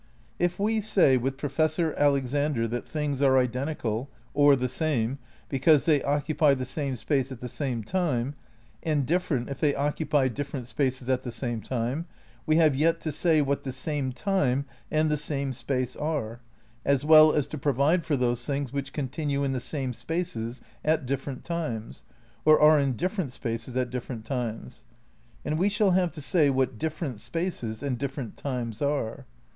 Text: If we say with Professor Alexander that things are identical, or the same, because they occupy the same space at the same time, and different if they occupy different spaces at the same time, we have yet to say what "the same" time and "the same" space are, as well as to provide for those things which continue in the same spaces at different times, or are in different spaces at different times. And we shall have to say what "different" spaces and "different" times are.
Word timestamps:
If 0.39 0.57
we 0.57 0.81
say 0.81 1.15
with 1.15 1.37
Professor 1.37 1.93
Alexander 1.95 2.67
that 2.67 2.87
things 2.89 3.21
are 3.21 3.37
identical, 3.37 4.09
or 4.33 4.55
the 4.55 4.67
same, 4.67 5.19
because 5.47 5.85
they 5.85 6.01
occupy 6.01 6.55
the 6.55 6.65
same 6.65 6.95
space 6.95 7.31
at 7.31 7.39
the 7.39 7.47
same 7.47 7.83
time, 7.83 8.33
and 8.81 9.05
different 9.05 9.47
if 9.47 9.59
they 9.59 9.75
occupy 9.75 10.27
different 10.27 10.67
spaces 10.67 11.07
at 11.07 11.21
the 11.21 11.31
same 11.31 11.61
time, 11.61 12.07
we 12.47 12.55
have 12.55 12.75
yet 12.75 12.99
to 13.01 13.11
say 13.11 13.43
what 13.43 13.61
"the 13.61 13.71
same" 13.71 14.11
time 14.11 14.65
and 14.89 15.11
"the 15.11 15.17
same" 15.17 15.53
space 15.53 15.95
are, 15.95 16.39
as 16.83 17.05
well 17.05 17.31
as 17.31 17.45
to 17.49 17.57
provide 17.59 18.03
for 18.03 18.17
those 18.17 18.43
things 18.43 18.73
which 18.73 18.93
continue 18.93 19.43
in 19.43 19.51
the 19.51 19.59
same 19.59 19.93
spaces 19.93 20.61
at 20.83 21.05
different 21.05 21.43
times, 21.43 22.01
or 22.43 22.59
are 22.59 22.79
in 22.79 22.93
different 22.93 23.33
spaces 23.33 23.77
at 23.77 23.91
different 23.91 24.25
times. 24.25 24.83
And 25.45 25.59
we 25.59 25.69
shall 25.69 25.91
have 25.91 26.11
to 26.13 26.21
say 26.23 26.49
what 26.49 26.79
"different" 26.79 27.19
spaces 27.19 27.83
and 27.83 27.99
"different" 27.99 28.35
times 28.35 28.81
are. 28.81 29.27